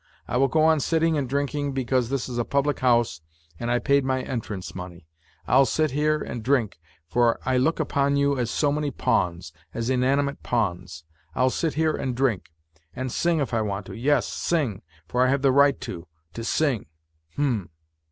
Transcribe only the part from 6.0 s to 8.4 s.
and drink, for I look upon you